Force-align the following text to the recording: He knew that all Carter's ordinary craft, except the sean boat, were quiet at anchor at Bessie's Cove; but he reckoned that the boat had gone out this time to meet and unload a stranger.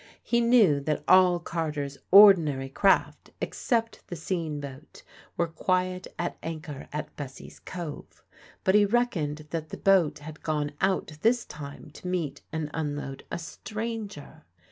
He 0.23 0.41
knew 0.41 0.79
that 0.79 1.03
all 1.07 1.37
Carter's 1.39 1.99
ordinary 2.09 2.69
craft, 2.69 3.29
except 3.39 4.07
the 4.07 4.15
sean 4.15 4.59
boat, 4.59 5.03
were 5.37 5.45
quiet 5.45 6.07
at 6.17 6.39
anchor 6.41 6.87
at 6.91 7.15
Bessie's 7.15 7.59
Cove; 7.59 8.23
but 8.63 8.73
he 8.73 8.83
reckoned 8.83 9.45
that 9.51 9.69
the 9.69 9.77
boat 9.77 10.17
had 10.17 10.41
gone 10.41 10.71
out 10.81 11.19
this 11.21 11.45
time 11.45 11.91
to 11.91 12.07
meet 12.07 12.41
and 12.51 12.71
unload 12.73 13.25
a 13.31 13.37
stranger. 13.37 14.43